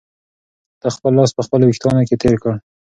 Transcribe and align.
ده 0.81 0.87
خپل 0.95 1.11
لاس 1.17 1.31
په 1.37 1.41
خپلو 1.45 1.63
وېښتانو 1.67 2.07
کې 2.07 2.15
تېر 2.23 2.35
کړ. 2.43 2.53